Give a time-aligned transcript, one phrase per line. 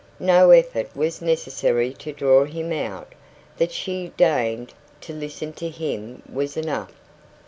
[0.19, 3.13] No effort was necessary to draw him out;
[3.59, 6.93] that she deigned to listen to him was enough.